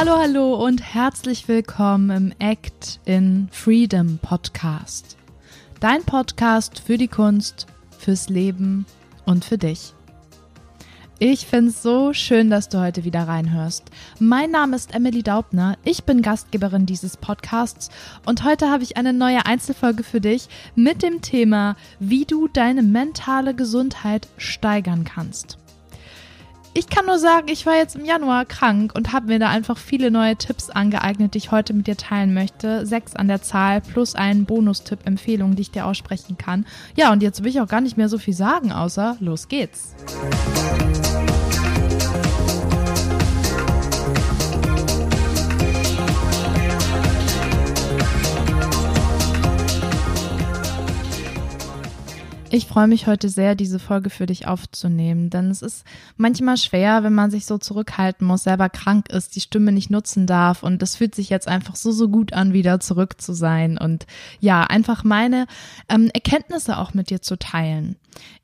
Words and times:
Hallo, 0.00 0.16
hallo 0.16 0.54
und 0.54 0.80
herzlich 0.94 1.46
willkommen 1.46 2.08
im 2.10 2.32
Act 2.38 3.00
in 3.04 3.50
Freedom 3.52 4.16
Podcast. 4.16 5.18
Dein 5.78 6.04
Podcast 6.04 6.80
für 6.80 6.96
die 6.96 7.06
Kunst, 7.06 7.66
fürs 7.98 8.30
Leben 8.30 8.86
und 9.26 9.44
für 9.44 9.58
dich. 9.58 9.92
Ich 11.18 11.44
finde 11.46 11.70
es 11.70 11.82
so 11.82 12.14
schön, 12.14 12.48
dass 12.48 12.70
du 12.70 12.80
heute 12.80 13.04
wieder 13.04 13.28
reinhörst. 13.28 13.90
Mein 14.18 14.50
Name 14.52 14.74
ist 14.74 14.94
Emily 14.94 15.22
Daubner, 15.22 15.76
ich 15.84 16.04
bin 16.04 16.22
Gastgeberin 16.22 16.86
dieses 16.86 17.18
Podcasts 17.18 17.90
und 18.24 18.42
heute 18.42 18.70
habe 18.70 18.82
ich 18.82 18.96
eine 18.96 19.12
neue 19.12 19.44
Einzelfolge 19.44 20.02
für 20.02 20.22
dich 20.22 20.48
mit 20.74 21.02
dem 21.02 21.20
Thema, 21.20 21.76
wie 21.98 22.24
du 22.24 22.48
deine 22.48 22.82
mentale 22.82 23.54
Gesundheit 23.54 24.28
steigern 24.38 25.04
kannst 25.04 25.59
ich 26.72 26.88
kann 26.88 27.06
nur 27.06 27.18
sagen, 27.18 27.48
ich 27.48 27.66
war 27.66 27.76
jetzt 27.76 27.96
im 27.96 28.04
Januar 28.04 28.44
krank 28.44 28.92
und 28.94 29.12
habe 29.12 29.26
mir 29.26 29.38
da 29.38 29.48
einfach 29.48 29.76
viele 29.76 30.10
neue 30.10 30.36
Tipps 30.36 30.70
angeeignet, 30.70 31.34
die 31.34 31.38
ich 31.38 31.50
heute 31.50 31.72
mit 31.72 31.86
dir 31.86 31.96
teilen 31.96 32.32
möchte. 32.32 32.86
Sechs 32.86 33.16
an 33.16 33.28
der 33.28 33.42
Zahl 33.42 33.80
plus 33.80 34.14
einen 34.14 34.44
Bonustipp-Empfehlung, 34.44 35.56
die 35.56 35.62
ich 35.62 35.70
dir 35.70 35.86
aussprechen 35.86 36.38
kann. 36.38 36.66
Ja, 36.96 37.12
und 37.12 37.22
jetzt 37.22 37.42
will 37.42 37.50
ich 37.50 37.60
auch 37.60 37.68
gar 37.68 37.80
nicht 37.80 37.96
mehr 37.96 38.08
so 38.08 38.18
viel 38.18 38.34
sagen, 38.34 38.72
außer 38.72 39.16
los 39.20 39.48
geht's. 39.48 39.94
Ich 52.52 52.66
freue 52.66 52.88
mich 52.88 53.06
heute 53.06 53.28
sehr, 53.28 53.54
diese 53.54 53.78
Folge 53.78 54.10
für 54.10 54.26
dich 54.26 54.48
aufzunehmen, 54.48 55.30
denn 55.30 55.52
es 55.52 55.62
ist 55.62 55.84
manchmal 56.16 56.56
schwer, 56.56 57.04
wenn 57.04 57.14
man 57.14 57.30
sich 57.30 57.46
so 57.46 57.58
zurückhalten 57.58 58.26
muss, 58.26 58.42
selber 58.42 58.68
krank 58.68 59.08
ist, 59.08 59.36
die 59.36 59.40
Stimme 59.40 59.70
nicht 59.70 59.88
nutzen 59.88 60.26
darf 60.26 60.64
und 60.64 60.82
es 60.82 60.96
fühlt 60.96 61.14
sich 61.14 61.30
jetzt 61.30 61.46
einfach 61.46 61.76
so, 61.76 61.92
so 61.92 62.08
gut 62.08 62.32
an, 62.32 62.52
wieder 62.52 62.80
zurück 62.80 63.20
zu 63.20 63.34
sein 63.34 63.78
und 63.78 64.04
ja, 64.40 64.64
einfach 64.64 65.04
meine 65.04 65.46
ähm, 65.88 66.10
Erkenntnisse 66.12 66.78
auch 66.78 66.92
mit 66.92 67.10
dir 67.10 67.22
zu 67.22 67.38
teilen. 67.38 67.94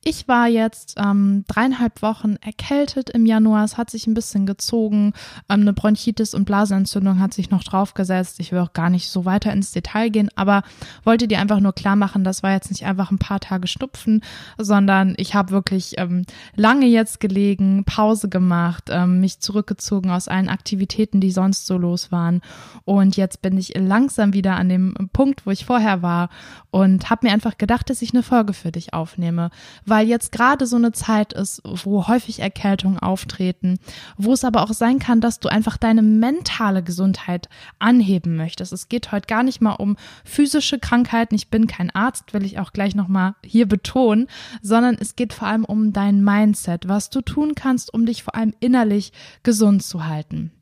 Ich 0.08 0.28
war 0.28 0.46
jetzt 0.46 0.94
ähm, 0.98 1.44
dreieinhalb 1.48 2.00
Wochen 2.00 2.36
erkältet 2.36 3.10
im 3.10 3.26
Januar. 3.26 3.64
Es 3.64 3.76
hat 3.76 3.90
sich 3.90 4.06
ein 4.06 4.14
bisschen 4.14 4.46
gezogen. 4.46 5.12
Ähm, 5.48 5.62
eine 5.62 5.72
Bronchitis 5.72 6.32
und 6.32 6.44
Blasenentzündung 6.44 7.18
hat 7.18 7.34
sich 7.34 7.50
noch 7.50 7.64
draufgesetzt. 7.64 8.38
Ich 8.38 8.52
will 8.52 8.60
auch 8.60 8.72
gar 8.72 8.88
nicht 8.88 9.08
so 9.08 9.24
weiter 9.24 9.52
ins 9.52 9.72
Detail 9.72 10.10
gehen, 10.10 10.30
aber 10.36 10.62
wollte 11.02 11.26
dir 11.26 11.40
einfach 11.40 11.58
nur 11.58 11.72
klar 11.72 11.96
machen, 11.96 12.22
das 12.22 12.44
war 12.44 12.52
jetzt 12.52 12.70
nicht 12.70 12.86
einfach 12.86 13.10
ein 13.10 13.18
paar 13.18 13.40
Tage 13.40 13.66
Schnupfen, 13.66 14.22
sondern 14.58 15.14
ich 15.16 15.34
habe 15.34 15.50
wirklich 15.50 15.98
ähm, 15.98 16.22
lange 16.54 16.86
jetzt 16.86 17.18
gelegen, 17.18 17.84
Pause 17.84 18.28
gemacht, 18.28 18.84
ähm, 18.90 19.20
mich 19.20 19.40
zurückgezogen 19.40 20.10
aus 20.10 20.28
allen 20.28 20.48
Aktivitäten, 20.48 21.20
die 21.20 21.32
sonst 21.32 21.66
so 21.66 21.78
los 21.78 22.12
waren. 22.12 22.42
Und 22.84 23.16
jetzt 23.16 23.42
bin 23.42 23.58
ich 23.58 23.74
langsam 23.76 24.32
wieder 24.32 24.54
an 24.54 24.68
dem 24.68 24.94
Punkt, 25.12 25.46
wo 25.46 25.50
ich 25.50 25.64
vorher 25.64 26.02
war 26.02 26.28
und 26.70 27.10
habe 27.10 27.26
mir 27.26 27.32
einfach 27.32 27.58
gedacht, 27.58 27.90
dass 27.90 28.02
ich 28.02 28.12
eine 28.12 28.22
Folge 28.22 28.52
für 28.52 28.70
dich 28.70 28.94
aufnehme 28.94 29.50
weil 29.84 30.06
jetzt 30.08 30.32
gerade 30.32 30.66
so 30.66 30.76
eine 30.76 30.92
Zeit 30.92 31.32
ist, 31.32 31.62
wo 31.64 32.06
häufig 32.08 32.40
Erkältungen 32.40 32.98
auftreten, 32.98 33.78
wo 34.16 34.32
es 34.32 34.44
aber 34.44 34.62
auch 34.62 34.72
sein 34.72 34.98
kann, 34.98 35.20
dass 35.20 35.40
du 35.40 35.48
einfach 35.48 35.76
deine 35.76 36.02
mentale 36.02 36.82
Gesundheit 36.82 37.48
anheben 37.78 38.36
möchtest. 38.36 38.72
Es 38.72 38.88
geht 38.88 39.12
heute 39.12 39.26
gar 39.26 39.42
nicht 39.42 39.60
mal 39.60 39.74
um 39.74 39.96
physische 40.24 40.78
Krankheiten. 40.78 41.34
Ich 41.34 41.48
bin 41.48 41.66
kein 41.66 41.94
Arzt, 41.94 42.34
will 42.34 42.44
ich 42.44 42.58
auch 42.58 42.72
gleich 42.72 42.94
nochmal 42.94 43.34
hier 43.44 43.66
betonen, 43.66 44.28
sondern 44.62 44.96
es 44.98 45.16
geht 45.16 45.32
vor 45.32 45.48
allem 45.48 45.64
um 45.64 45.92
dein 45.92 46.22
Mindset, 46.22 46.88
was 46.88 47.10
du 47.10 47.20
tun 47.20 47.54
kannst, 47.54 47.92
um 47.92 48.06
dich 48.06 48.22
vor 48.22 48.34
allem 48.34 48.54
innerlich 48.60 49.12
gesund 49.42 49.82
zu 49.82 50.06
halten. 50.06 50.52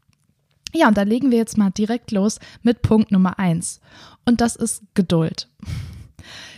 Ja, 0.74 0.88
und 0.88 0.96
da 0.96 1.02
legen 1.02 1.30
wir 1.30 1.38
jetzt 1.38 1.56
mal 1.56 1.70
direkt 1.70 2.10
los 2.10 2.40
mit 2.62 2.82
Punkt 2.82 3.12
Nummer 3.12 3.38
eins. 3.38 3.80
Und 4.24 4.40
das 4.40 4.56
ist 4.56 4.82
Geduld. 4.94 5.48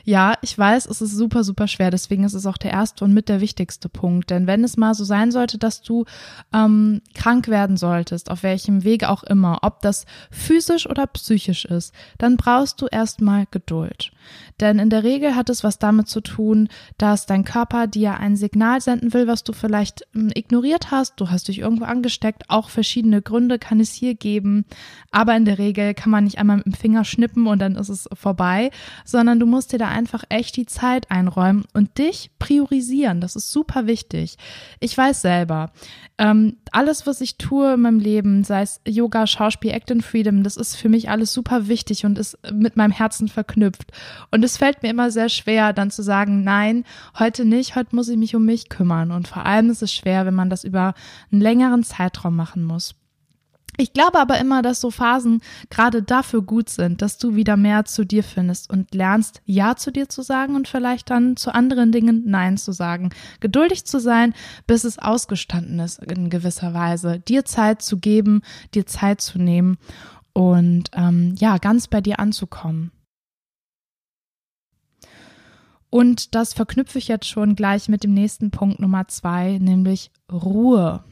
Ja, 0.09 0.35
ich 0.41 0.57
weiß, 0.57 0.87
es 0.87 1.03
ist 1.03 1.17
super, 1.17 1.43
super 1.43 1.67
schwer. 1.67 1.91
Deswegen 1.91 2.23
ist 2.23 2.35
es 2.35 2.47
auch 2.47 2.59
der 2.59 2.71
erste 2.71 3.05
und 3.05 3.13
mit 3.13 3.29
der 3.29 3.41
wichtigste 3.41 3.89
Punkt. 3.89 4.31
Denn 4.31 4.47
wenn 4.47 4.63
es 4.63 4.77
mal 4.77 4.95
so 4.95 5.03
sein 5.03 5.33
sollte, 5.33 5.59
dass 5.59 5.83
du 5.83 6.05
ähm, 6.55 7.03
krank 7.15 7.49
werden 7.49 7.77
solltest, 7.77 8.31
auf 8.31 8.45
welchem 8.45 8.85
Wege 8.85 9.09
auch 9.09 9.25
immer, 9.25 9.59
ob 9.63 9.83
das 9.83 10.07
physisch 10.31 10.89
oder 10.89 11.09
psychisch 11.09 11.65
ist, 11.65 11.93
dann 12.19 12.37
brauchst 12.37 12.81
du 12.81 12.87
erstmal 12.87 13.47
Geduld. 13.51 14.13
Denn 14.61 14.79
in 14.79 14.91
der 14.91 15.03
Regel 15.03 15.35
hat 15.35 15.51
es 15.51 15.65
was 15.65 15.81
damit 15.81 16.09
zu 16.09 16.21
tun, 16.21 16.69
dass 16.99 17.27
dein 17.27 17.43
Körper 17.45 17.89
dir 17.89 18.15
ein 18.15 18.37
Signal 18.37 18.81
senden 18.81 19.13
will, 19.13 19.27
was 19.27 19.43
du 19.43 19.53
vielleicht 19.53 20.07
ähm, 20.15 20.31
ignoriert 20.33 20.93
hast. 20.93 21.15
Du 21.21 21.31
hast 21.31 21.49
dich 21.49 21.59
irgendwo 21.59 21.85
angesteckt. 21.85 22.45
Auch 22.47 22.71
verschiedene 22.71 23.23
Gründe 23.23 23.59
kann 23.59 23.81
es 23.81 23.93
hier 23.93 24.15
geben. 24.15 24.67
Aber 25.11 25.37
in 25.37 25.47
der 25.47 25.59
Regel 25.59 25.95
kann 25.95 26.13
man 26.13 26.23
nicht 26.23 26.39
einmal 26.39 26.59
mit 26.59 26.67
dem 26.67 26.75
Finger 26.75 27.05
schnippen 27.05 27.49
und 27.49 27.59
dann 27.59 27.75
ist 27.75 27.89
es 27.89 28.09
vorbei, 28.15 28.71
sondern 29.05 29.41
du 29.41 29.47
musst 29.47 29.73
dir 29.73 29.79
da 29.79 29.96
einfach 29.97 30.25
echt 30.29 30.57
die 30.57 30.67
Zeit 30.67 31.11
einräumen 31.11 31.65
und 31.73 31.99
dich 31.99 32.31
priorisieren. 32.39 33.21
Das 33.21 33.35
ist 33.35 33.51
super 33.51 33.87
wichtig. 33.87 34.37
Ich 34.79 34.97
weiß 34.97 35.23
selber, 35.23 35.73
ähm, 36.19 36.59
alles, 36.71 37.07
was 37.07 37.21
ich 37.21 37.39
tue 37.39 37.75
in 37.75 37.81
meinem 37.81 37.99
Leben, 37.99 38.45
sei 38.45 38.63
es 38.63 38.81
Yoga, 38.87 39.27
Schauspiel, 39.27 39.71
Act 39.73 39.91
and 39.91 40.05
Freedom, 40.05 40.43
das 40.43 40.57
ist 40.57 40.77
für 40.77 40.89
mich 40.89 41.09
alles 41.09 41.33
super 41.33 41.69
wichtig 41.69 42.05
und 42.05 42.19
ist 42.19 42.39
mit 42.53 42.77
meinem 42.77 42.93
Herzen 42.93 43.29
verknüpft. 43.29 43.91
Und 44.31 44.45
es 44.45 44.59
fällt 44.59 44.83
mir 44.83 44.91
immer 44.91 45.11
sehr 45.11 45.31
schwer, 45.31 45.73
dann 45.73 45.91
zu 45.91 46.03
sagen, 46.03 46.45
nein, 46.45 46.85
heute 47.19 47.45
nicht, 47.45 47.75
heute 47.75 47.97
muss 47.97 48.09
ich 48.09 48.19
mich 48.19 48.37
um 48.37 48.45
mich 48.45 48.69
kümmern. 48.69 49.11
Und 49.11 49.29
vor 49.29 49.47
allem 49.47 49.71
ist 49.71 49.83
es 49.83 49.93
schwer, 49.93 50.27
wenn 50.27 50.35
man 50.35 50.51
das 50.51 50.65
über 50.65 50.95
einen 51.33 51.41
längeren 51.41 51.83
Zeitraum 51.83 52.37
machen 52.37 52.65
muss. 52.65 52.95
Ich 53.77 53.93
glaube 53.93 54.19
aber 54.19 54.39
immer, 54.39 54.63
dass 54.63 54.81
so 54.81 54.91
Phasen 54.91 55.41
gerade 55.71 56.03
dafür 56.03 56.43
gut 56.43 56.69
sind, 56.69 57.03
dass 57.03 57.19
du 57.19 57.35
wieder 57.35 57.57
mehr 57.57 57.85
zu 57.85 58.05
dir 58.05 58.25
findest 58.25 58.71
und 58.71 58.95
lernst, 58.95 59.43
Ja 59.45 59.77
zu 59.77 59.91
dir 59.93 60.09
zu 60.09 60.23
sagen 60.23 60.57
und 60.57 60.69
vielleicht 60.69 61.11
dann 61.11 61.37
zu 61.37 61.55
anderen 61.55 61.93
Dingen 61.93 62.23
Nein 62.27 62.57
zu 62.57 62.73
sagen. 62.73 63.11
Geduldig 63.41 63.85
zu 63.85 64.01
sein, 64.01 64.35
bis 64.67 64.85
es 64.85 64.99
ausgestanden 64.99 65.79
ist 65.81 66.03
in 66.03 66.31
gewisser 66.31 66.75
Weise. 66.75 67.21
Dir 67.21 67.45
Zeit 67.45 67.83
zu 67.83 67.99
geben, 67.99 68.43
dir 68.75 68.87
Zeit 68.87 69.21
zu 69.21 69.39
nehmen 69.39 69.79
und 70.33 70.91
ähm, 70.93 71.35
ja, 71.39 71.59
ganz 71.59 71.89
bei 71.89 72.01
dir 72.01 72.19
anzukommen. 72.19 72.93
Und 75.89 76.35
das 76.35 76.53
verknüpfe 76.53 76.99
ich 76.99 77.09
jetzt 77.09 77.29
schon 77.29 77.57
gleich 77.57 77.89
mit 77.89 78.05
dem 78.05 78.13
nächsten 78.13 78.51
Punkt 78.51 78.81
Nummer 78.81 79.09
zwei, 79.09 79.59
nämlich 79.59 80.11
Ruhe 80.31 81.05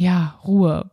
ja, 0.00 0.38
Ruhe. 0.46 0.92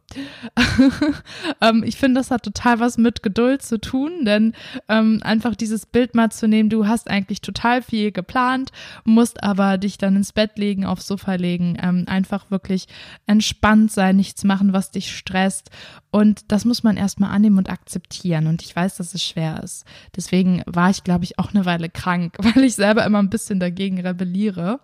ähm, 1.61 1.83
ich 1.85 1.97
finde, 1.97 2.19
das 2.19 2.31
hat 2.31 2.41
total 2.41 2.79
was 2.79 2.97
mit 2.97 3.21
Geduld 3.21 3.61
zu 3.61 3.79
tun, 3.79 4.25
denn 4.25 4.53
ähm, 4.89 5.19
einfach 5.23 5.55
dieses 5.55 5.85
Bild 5.85 6.15
mal 6.15 6.31
zu 6.31 6.47
nehmen, 6.47 6.71
du 6.71 6.87
hast 6.87 7.07
eigentlich 7.07 7.41
total 7.41 7.83
viel 7.83 8.11
geplant, 8.11 8.71
musst 9.03 9.43
aber 9.43 9.77
dich 9.77 9.99
dann 9.99 10.15
ins 10.15 10.33
Bett 10.33 10.57
legen, 10.57 10.85
aufs 10.85 11.05
Sofa 11.05 11.35
legen, 11.35 11.77
ähm, 11.79 12.05
einfach 12.07 12.49
wirklich 12.49 12.87
entspannt 13.27 13.91
sein, 13.91 14.15
nichts 14.15 14.43
machen, 14.43 14.73
was 14.73 14.89
dich 14.89 15.15
stresst. 15.15 15.69
Und 16.09 16.51
das 16.51 16.65
muss 16.65 16.81
man 16.81 16.97
erstmal 16.97 17.29
annehmen 17.29 17.59
und 17.59 17.69
akzeptieren. 17.69 18.47
Und 18.47 18.63
ich 18.63 18.75
weiß, 18.75 18.97
dass 18.97 19.13
es 19.13 19.23
schwer 19.23 19.61
ist. 19.63 19.85
Deswegen 20.15 20.63
war 20.65 20.89
ich, 20.89 21.03
glaube 21.03 21.25
ich, 21.25 21.37
auch 21.37 21.53
eine 21.53 21.65
Weile 21.65 21.89
krank, 21.89 22.37
weil 22.41 22.63
ich 22.63 22.73
selber 22.73 23.05
immer 23.05 23.19
ein 23.19 23.29
bisschen 23.29 23.59
dagegen 23.59 24.01
rebelliere. 24.01 24.79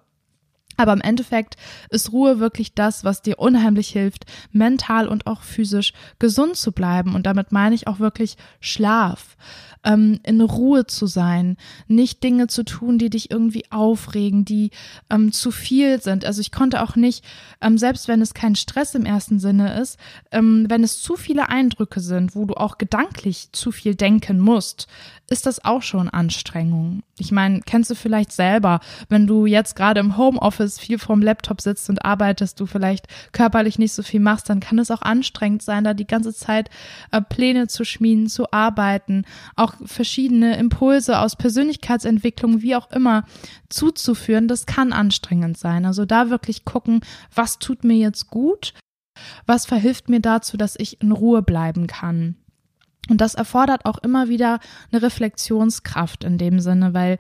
Aber 0.78 0.94
im 0.94 1.02
Endeffekt 1.02 1.58
ist 1.90 2.12
Ruhe 2.12 2.40
wirklich 2.40 2.74
das, 2.74 3.04
was 3.04 3.22
dir 3.22 3.40
unheimlich 3.40 3.90
hilft, 3.90 4.26
mental 4.52 5.08
und 5.08 5.28
auch 5.28 5.42
physisch 5.42 5.94
gesund 6.20 6.56
zu 6.56 6.72
bleiben. 6.72 7.16
Und 7.16 7.26
damit 7.26 7.52
meine 7.52 7.76
ich 7.76 7.88
auch 7.88 8.00
wirklich 8.00 8.38
Schlaf 8.60 9.36
ähm, 9.84 10.20
in 10.24 10.42
Ruhe 10.42 10.86
zu 10.86 11.08
sein, 11.08 11.58
nicht 11.88 12.24
Dinge 12.24 12.48
zu 12.48 12.64
tun, 12.64 12.98
die 12.98 13.10
dich 13.10 13.32
irgendwie 13.32 13.64
aufregen, 13.72 14.46
die 14.46 14.72
ähm, 15.10 15.32
zu 15.32 15.52
viel 15.52 16.02
sind. 16.02 16.26
Also 16.26 16.42
ich 16.42 16.52
konnte 16.52 16.82
auch 16.84 16.96
nicht, 16.96 17.24
ähm, 17.62 17.78
selbst 17.78 18.08
wenn 18.08 18.22
es 18.22 18.34
kein 18.34 18.56
Stress 18.56 18.96
im 18.96 19.06
ersten 19.06 19.40
Sinne 19.40 19.80
ist, 19.80 19.98
ähm, 20.32 20.66
wenn 20.70 20.84
es 20.84 21.02
zu 21.02 21.16
viele 21.16 21.50
Eindrücke 21.50 22.00
sind, 22.00 22.36
wo 22.36 22.46
du 22.46 22.56
auch 22.56 22.78
gedanklich 22.78 23.50
zu 23.52 23.72
viel 23.72 23.96
denken 23.96 24.40
musst, 24.40 24.88
ist 25.32 25.46
das 25.46 25.64
auch 25.64 25.82
schon 25.82 26.10
Anstrengung. 26.10 27.04
Ich 27.18 27.32
meine, 27.32 27.62
kennst 27.62 27.90
du 27.90 27.96
vielleicht 27.96 28.34
selber, 28.34 28.82
wenn 29.08 29.28
du 29.28 29.46
jetzt 29.46 29.76
gerade 29.76 30.02
im 30.02 30.18
Homeoffice 30.18 30.78
viel 30.78 31.00
vorm 31.00 31.22
Laptop 31.22 31.62
sitzt 31.62 31.90
und 31.90 32.04
arbeitest, 32.04 32.60
du 32.60 32.66
vielleicht 32.66 33.08
körperlich 33.32 33.80
nicht 33.80 33.94
so 33.94 34.04
viel 34.04 34.20
machst, 34.20 34.50
dann 34.50 34.60
kann 34.60 34.78
es 34.78 34.92
auch 34.92 35.02
anstrengend 35.02 35.62
sein, 35.62 35.86
da 35.86 35.94
die 35.94 36.08
ganze 36.08 36.34
Zeit 36.34 36.70
äh, 37.12 37.22
Pläne 37.22 37.68
zu 37.68 37.86
schmieden, 37.86 38.28
zu 38.28 38.52
arbeiten, 38.52 39.24
auch 39.56 39.71
auch 39.72 39.88
verschiedene 39.88 40.58
Impulse 40.58 41.20
aus 41.20 41.36
Persönlichkeitsentwicklung, 41.36 42.62
wie 42.62 42.76
auch 42.76 42.92
immer, 42.92 43.26
zuzuführen, 43.70 44.48
das 44.48 44.66
kann 44.66 44.94
anstrengend 44.94 45.58
sein. 45.58 45.86
Also 45.86 46.06
da 46.06 46.30
wirklich 46.30 46.66
gucken, 46.66 47.02
was 47.34 47.60
tut 47.60 47.84
mir 47.84 47.98
jetzt 47.98 48.28
gut, 48.28 48.74
was 49.46 49.66
verhilft 49.66 50.10
mir 50.10 50.20
dazu, 50.20 50.58
dass 50.58 50.76
ich 50.78 51.02
in 51.02 51.12
Ruhe 51.12 51.42
bleiben 51.42 51.88
kann. 51.88 52.36
Und 53.10 53.20
das 53.20 53.36
erfordert 53.36 53.86
auch 53.86 53.98
immer 54.00 54.30
wieder 54.30 54.60
eine 54.92 55.02
Reflexionskraft 55.02 56.24
in 56.24 56.38
dem 56.38 56.60
Sinne, 56.60 56.94
weil 56.94 57.18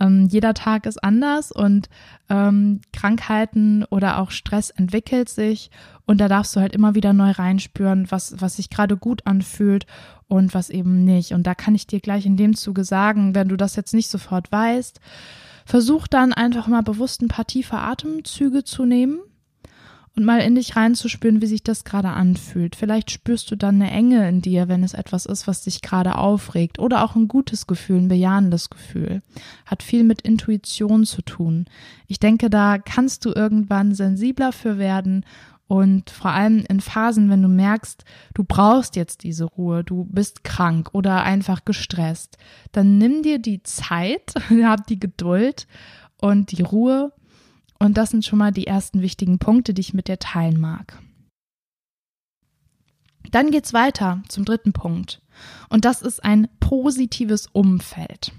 Ähm, 0.00 0.28
jeder 0.30 0.54
Tag 0.54 0.86
ist 0.86 1.02
anders 1.02 1.52
und 1.52 1.88
ähm, 2.28 2.80
Krankheiten 2.92 3.84
oder 3.84 4.18
auch 4.18 4.30
Stress 4.30 4.70
entwickelt 4.70 5.28
sich 5.28 5.70
und 6.06 6.20
da 6.20 6.28
darfst 6.28 6.54
du 6.54 6.60
halt 6.60 6.74
immer 6.74 6.94
wieder 6.94 7.12
neu 7.12 7.30
reinspüren, 7.32 8.10
was, 8.10 8.40
was 8.40 8.56
sich 8.56 8.70
gerade 8.70 8.96
gut 8.96 9.26
anfühlt 9.26 9.86
und 10.28 10.54
was 10.54 10.70
eben 10.70 11.04
nicht. 11.04 11.32
Und 11.32 11.46
da 11.46 11.54
kann 11.54 11.74
ich 11.74 11.86
dir 11.86 12.00
gleich 12.00 12.26
in 12.26 12.36
dem 12.36 12.54
Zuge 12.54 12.84
sagen, 12.84 13.34
wenn 13.34 13.48
du 13.48 13.56
das 13.56 13.76
jetzt 13.76 13.94
nicht 13.94 14.08
sofort 14.08 14.50
weißt, 14.52 15.00
versuch 15.64 16.06
dann 16.06 16.32
einfach 16.32 16.66
mal 16.66 16.82
bewusst 16.82 17.22
ein 17.22 17.28
paar 17.28 17.46
tiefe 17.46 17.78
Atemzüge 17.78 18.64
zu 18.64 18.84
nehmen 18.84 19.18
und 20.18 20.24
mal 20.24 20.40
in 20.40 20.56
dich 20.56 20.74
reinzuspüren, 20.74 21.40
wie 21.40 21.46
sich 21.46 21.62
das 21.62 21.84
gerade 21.84 22.08
anfühlt. 22.08 22.74
Vielleicht 22.74 23.12
spürst 23.12 23.52
du 23.52 23.56
dann 23.56 23.76
eine 23.76 23.92
Enge 23.92 24.28
in 24.28 24.42
dir, 24.42 24.66
wenn 24.66 24.82
es 24.82 24.92
etwas 24.92 25.26
ist, 25.26 25.46
was 25.46 25.62
dich 25.62 25.80
gerade 25.80 26.16
aufregt 26.16 26.80
oder 26.80 27.04
auch 27.04 27.14
ein 27.14 27.28
gutes 27.28 27.68
Gefühl, 27.68 27.98
ein 27.98 28.08
bejahendes 28.08 28.68
Gefühl. 28.68 29.22
Hat 29.64 29.84
viel 29.84 30.02
mit 30.02 30.22
Intuition 30.22 31.04
zu 31.04 31.22
tun. 31.22 31.66
Ich 32.08 32.18
denke, 32.18 32.50
da 32.50 32.78
kannst 32.78 33.26
du 33.26 33.32
irgendwann 33.32 33.94
sensibler 33.94 34.50
für 34.50 34.76
werden 34.76 35.24
und 35.68 36.10
vor 36.10 36.32
allem 36.32 36.64
in 36.68 36.80
Phasen, 36.80 37.30
wenn 37.30 37.42
du 37.42 37.48
merkst, 37.48 38.04
du 38.34 38.42
brauchst 38.42 38.96
jetzt 38.96 39.22
diese 39.22 39.44
Ruhe, 39.44 39.84
du 39.84 40.04
bist 40.10 40.42
krank 40.42 40.90
oder 40.94 41.22
einfach 41.22 41.64
gestresst, 41.64 42.38
dann 42.72 42.98
nimm 42.98 43.22
dir 43.22 43.38
die 43.38 43.62
Zeit, 43.62 44.34
hab 44.64 44.84
die 44.88 44.98
Geduld 44.98 45.68
und 46.20 46.50
die 46.50 46.62
Ruhe 46.62 47.12
und 47.78 47.96
das 47.96 48.10
sind 48.10 48.24
schon 48.24 48.38
mal 48.38 48.52
die 48.52 48.66
ersten 48.66 49.02
wichtigen 49.02 49.38
Punkte, 49.38 49.74
die 49.74 49.80
ich 49.80 49.94
mit 49.94 50.08
dir 50.08 50.18
teilen 50.18 50.60
mag. 50.60 51.00
Dann 53.30 53.50
geht's 53.50 53.72
weiter 53.72 54.22
zum 54.28 54.44
dritten 54.44 54.72
Punkt. 54.72 55.20
Und 55.68 55.84
das 55.84 56.02
ist 56.02 56.24
ein 56.24 56.48
positives 56.60 57.46
Umfeld. 57.46 58.32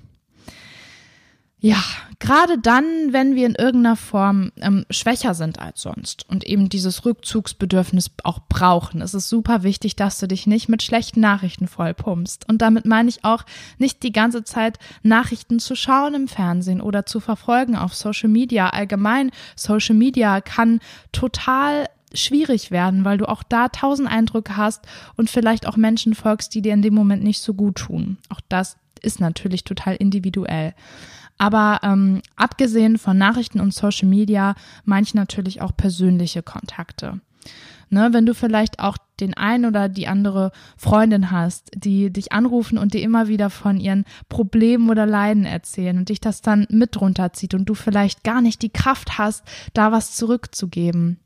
Ja, 1.61 1.83
gerade 2.19 2.57
dann, 2.57 2.85
wenn 3.11 3.35
wir 3.35 3.45
in 3.45 3.55
irgendeiner 3.55 3.97
Form 3.97 4.51
ähm, 4.61 4.85
schwächer 4.89 5.33
sind 5.33 5.59
als 5.59 5.81
sonst 5.81 6.25
und 6.29 6.45
eben 6.45 6.69
dieses 6.69 7.03
Rückzugsbedürfnis 7.03 8.11
auch 8.23 8.39
brauchen, 8.47 9.01
ist 9.01 9.13
es 9.13 9.27
super 9.27 9.61
wichtig, 9.63 9.97
dass 9.97 10.19
du 10.19 10.27
dich 10.27 10.47
nicht 10.47 10.69
mit 10.69 10.83
schlechten 10.83 11.19
Nachrichten 11.19 11.67
vollpumpst. 11.67 12.47
Und 12.47 12.61
damit 12.61 12.85
meine 12.85 13.09
ich 13.09 13.25
auch 13.25 13.43
nicht 13.77 14.03
die 14.03 14.13
ganze 14.13 14.45
Zeit 14.45 14.79
Nachrichten 15.03 15.59
zu 15.59 15.75
schauen 15.75 16.13
im 16.13 16.27
Fernsehen 16.29 16.79
oder 16.79 17.05
zu 17.05 17.19
verfolgen 17.19 17.75
auf 17.75 17.93
Social 17.93 18.29
Media. 18.29 18.69
Allgemein, 18.69 19.31
Social 19.57 19.95
Media 19.95 20.39
kann 20.39 20.79
total 21.11 21.87
schwierig 22.13 22.71
werden, 22.71 23.03
weil 23.03 23.17
du 23.17 23.27
auch 23.27 23.43
da 23.43 23.67
tausend 23.67 24.09
Eindrücke 24.09 24.55
hast 24.55 24.85
und 25.17 25.29
vielleicht 25.29 25.67
auch 25.67 25.75
Menschen 25.75 26.15
folgst, 26.15 26.55
die 26.55 26.61
dir 26.61 26.73
in 26.73 26.81
dem 26.81 26.93
Moment 26.93 27.21
nicht 27.21 27.41
so 27.41 27.53
gut 27.53 27.75
tun. 27.75 28.17
Auch 28.29 28.41
das 28.47 28.77
ist 29.01 29.19
natürlich 29.19 29.65
total 29.65 29.95
individuell. 29.95 30.73
Aber 31.39 31.79
ähm, 31.83 32.21
abgesehen 32.35 32.99
von 32.99 33.17
Nachrichten 33.17 33.59
und 33.59 33.73
Social 33.73 34.07
Media 34.07 34.53
meine 34.83 35.03
ich 35.03 35.15
natürlich 35.15 35.61
auch 35.61 35.75
persönliche 35.75 36.43
Kontakte. 36.43 37.21
Ne, 37.91 38.09
wenn 38.11 38.27
du 38.27 38.35
vielleicht 38.35 38.79
auch 38.79 38.97
den 39.19 39.33
einen 39.33 39.65
oder 39.65 39.89
die 39.89 40.07
andere 40.07 40.51
Freundin 40.77 41.31
hast, 41.31 41.71
die 41.73 42.13
dich 42.13 42.31
anrufen 42.31 42.77
und 42.77 42.93
dir 42.93 43.01
immer 43.01 43.27
wieder 43.27 43.49
von 43.49 43.79
ihren 43.79 44.05
Problemen 44.27 44.91
oder 44.91 45.07
Leiden 45.07 45.45
erzählen 45.45 45.97
und 45.97 46.09
dich 46.09 46.21
das 46.21 46.41
dann 46.41 46.67
mit 46.69 47.01
runterzieht 47.01 47.55
und 47.55 47.65
du 47.65 47.73
vielleicht 47.73 48.23
gar 48.23 48.41
nicht 48.41 48.61
die 48.61 48.69
Kraft 48.69 49.17
hast, 49.17 49.43
da 49.73 49.91
was 49.91 50.15
zurückzugeben, 50.15 51.17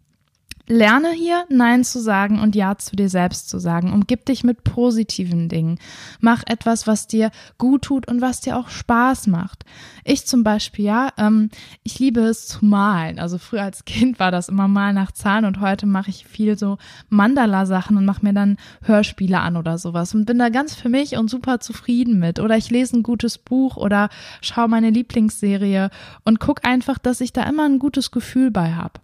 Lerne 0.65 1.11
hier 1.11 1.43
Nein 1.49 1.83
zu 1.83 1.99
sagen 1.99 2.39
und 2.39 2.55
Ja 2.55 2.77
zu 2.77 2.95
dir 2.95 3.09
selbst 3.09 3.49
zu 3.49 3.59
sagen. 3.59 3.91
Umgib 3.91 4.25
dich 4.25 4.45
mit 4.45 4.63
positiven 4.63 5.49
Dingen. 5.49 5.77
Mach 6.21 6.43
etwas, 6.45 6.87
was 6.87 7.05
dir 7.05 7.31
gut 7.57 7.81
tut 7.81 8.07
und 8.07 8.21
was 8.21 8.39
dir 8.39 8.57
auch 8.57 8.69
Spaß 8.69 9.27
macht. 9.27 9.65
Ich 10.05 10.25
zum 10.25 10.43
Beispiel, 10.43 10.85
ja, 10.85 11.09
ähm, 11.17 11.49
ich 11.83 11.99
liebe 11.99 12.21
es 12.21 12.47
zu 12.47 12.63
malen. 12.63 13.19
Also 13.19 13.39
früher 13.39 13.63
als 13.63 13.83
Kind 13.83 14.21
war 14.21 14.31
das 14.31 14.47
immer 14.47 14.69
mal 14.69 14.93
nach 14.93 15.11
Zahlen 15.11 15.43
und 15.43 15.59
heute 15.59 15.85
mache 15.85 16.09
ich 16.09 16.25
viel 16.25 16.57
so 16.57 16.77
Mandala-Sachen 17.09 17.97
und 17.97 18.05
mache 18.05 18.25
mir 18.25 18.33
dann 18.33 18.55
Hörspiele 18.83 19.41
an 19.41 19.57
oder 19.57 19.77
sowas 19.77 20.15
und 20.15 20.23
bin 20.23 20.39
da 20.39 20.47
ganz 20.47 20.75
für 20.75 20.87
mich 20.87 21.17
und 21.17 21.29
super 21.29 21.59
zufrieden 21.59 22.19
mit. 22.19 22.39
Oder 22.39 22.55
ich 22.55 22.69
lese 22.69 22.95
ein 22.95 23.03
gutes 23.03 23.37
Buch 23.37 23.75
oder 23.75 24.07
schaue 24.39 24.69
meine 24.69 24.91
Lieblingsserie 24.91 25.89
und 26.23 26.39
guck 26.39 26.65
einfach, 26.65 26.99
dass 26.99 27.19
ich 27.19 27.33
da 27.33 27.43
immer 27.43 27.65
ein 27.65 27.79
gutes 27.79 28.11
Gefühl 28.11 28.49
bei 28.49 28.75
habe. 28.75 29.01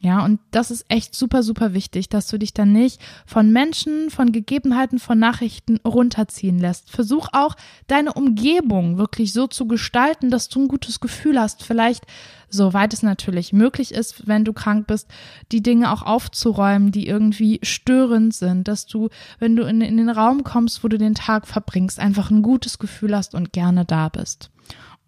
Ja, 0.00 0.24
und 0.24 0.38
das 0.52 0.70
ist 0.70 0.84
echt 0.88 1.16
super, 1.16 1.42
super 1.42 1.74
wichtig, 1.74 2.08
dass 2.08 2.28
du 2.28 2.38
dich 2.38 2.54
dann 2.54 2.72
nicht 2.72 3.00
von 3.26 3.52
Menschen, 3.52 4.10
von 4.10 4.30
Gegebenheiten, 4.30 5.00
von 5.00 5.18
Nachrichten 5.18 5.78
runterziehen 5.84 6.58
lässt. 6.58 6.92
Versuch 6.92 7.28
auch 7.32 7.56
deine 7.88 8.12
Umgebung 8.12 8.96
wirklich 8.96 9.32
so 9.32 9.48
zu 9.48 9.66
gestalten, 9.66 10.30
dass 10.30 10.48
du 10.48 10.60
ein 10.60 10.68
gutes 10.68 11.00
Gefühl 11.00 11.40
hast. 11.40 11.64
Vielleicht, 11.64 12.04
soweit 12.48 12.92
es 12.94 13.02
natürlich 13.02 13.52
möglich 13.52 13.92
ist, 13.92 14.28
wenn 14.28 14.44
du 14.44 14.52
krank 14.52 14.86
bist, 14.86 15.08
die 15.50 15.64
Dinge 15.64 15.90
auch 15.92 16.02
aufzuräumen, 16.02 16.92
die 16.92 17.08
irgendwie 17.08 17.58
störend 17.64 18.34
sind, 18.34 18.68
dass 18.68 18.86
du, 18.86 19.08
wenn 19.40 19.56
du 19.56 19.64
in, 19.64 19.80
in 19.80 19.96
den 19.96 20.10
Raum 20.10 20.44
kommst, 20.44 20.84
wo 20.84 20.88
du 20.88 20.98
den 20.98 21.16
Tag 21.16 21.48
verbringst, 21.48 21.98
einfach 21.98 22.30
ein 22.30 22.42
gutes 22.42 22.78
Gefühl 22.78 23.16
hast 23.16 23.34
und 23.34 23.52
gerne 23.52 23.84
da 23.84 24.08
bist. 24.08 24.50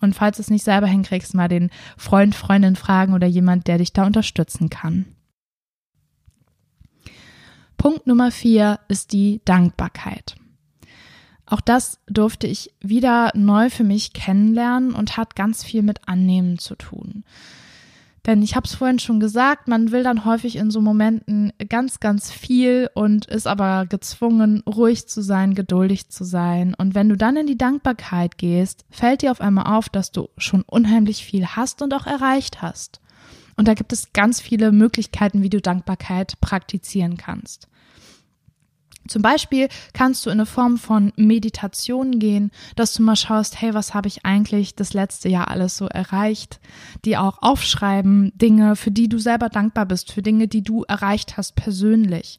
Und 0.01 0.15
falls 0.15 0.37
du 0.37 0.43
es 0.43 0.51
nicht 0.51 0.65
selber 0.65 0.87
hinkriegst, 0.87 1.35
mal 1.35 1.49
den 1.49 1.71
Freund, 1.97 2.35
Freundin 2.35 2.77
fragen 2.77 3.15
oder 3.15 3.27
jemand, 3.27 3.67
der 3.67 3.79
dich 3.79 3.93
da 3.93 4.07
unterstützen 4.07 4.71
kann. 4.71 5.07
Punkt 7.77 8.07
Nummer 8.07 8.31
vier 8.31 8.81
ist 8.89 9.13
die 9.13 9.41
Dankbarkeit. 9.45 10.37
Auch 11.47 11.61
das 11.61 11.99
durfte 12.07 12.47
ich 12.47 12.73
wieder 12.81 13.33
neu 13.35 13.71
für 13.71 13.85
mich 13.85 14.13
kennenlernen 14.13 14.95
und 14.95 15.17
hat 15.17 15.35
ganz 15.35 15.65
viel 15.65 15.83
mit 15.83 16.07
Annehmen 16.07 16.59
zu 16.59 16.77
tun. 16.77 17.25
Denn 18.27 18.43
ich 18.43 18.55
habe 18.55 18.67
es 18.67 18.75
vorhin 18.75 18.99
schon 18.99 19.19
gesagt, 19.19 19.67
man 19.67 19.93
will 19.93 20.03
dann 20.03 20.25
häufig 20.25 20.57
in 20.57 20.71
so 20.71 20.81
Momenten 20.81 21.53
ganz, 21.69 22.01
ganz 22.01 22.31
viel 22.31 22.91
und 22.95 23.27
ist 23.27 23.47
aber 23.47 23.87
gezwungen, 23.87 24.63
ruhig 24.67 25.09
zu 25.09 25.23
sein, 25.23 25.55
geduldig 25.55 26.11
zu 26.11 26.25
sein. 26.25 26.75
Und 26.75 26.95
wenn 26.95 27.09
du 27.09 27.17
dann 27.17 27.37
in 27.37 27.47
die 27.47 27.57
Dankbarkeit 27.57 28.37
gehst, 28.37 28.85
fällt 28.91 29.23
dir 29.23 29.31
auf 29.31 29.41
einmal 29.41 29.75
auf, 29.75 29.89
dass 29.89 30.13
du 30.13 30.29
schon 30.37 30.63
unheimlich 30.63 31.25
viel 31.25 31.47
hast 31.47 31.81
und 31.81 31.95
auch 31.95 32.07
erreicht 32.07 32.61
hast. 32.61 33.01
Und 33.57 33.69
da 33.69 33.75
gibt 33.75 33.93
es 33.93 34.13
ganz 34.13 34.41
viele 34.41 34.71
Möglichkeiten, 34.73 35.43
wie 35.43 35.51
du 35.51 35.61
Dankbarkeit 35.61 36.41
praktizieren 36.41 37.17
kannst. 37.17 37.69
Zum 39.11 39.23
Beispiel 39.23 39.69
kannst 39.93 40.25
du 40.25 40.31
in 40.31 40.35
eine 40.35 40.47
Form 40.47 40.79
von 40.79 41.13
Meditation 41.17 42.21
gehen, 42.21 42.53
dass 42.77 42.95
du 42.95 43.03
mal 43.03 43.17
schaust, 43.17 43.61
hey, 43.61 43.75
was 43.75 43.93
habe 43.93 44.07
ich 44.07 44.25
eigentlich 44.25 44.77
das 44.77 44.93
letzte 44.93 45.29
Jahr 45.29 45.49
alles 45.49 45.77
so 45.77 45.87
erreicht? 45.87 46.61
Die 47.05 47.17
auch 47.17 47.43
aufschreiben, 47.43 48.31
Dinge, 48.37 48.77
für 48.77 48.93
die 48.93 49.09
du 49.09 49.19
selber 49.19 49.49
dankbar 49.49 49.87
bist, 49.87 50.13
für 50.13 50.23
Dinge, 50.23 50.47
die 50.47 50.63
du 50.63 50.85
erreicht 50.85 51.37
hast 51.37 51.57
persönlich. 51.57 52.39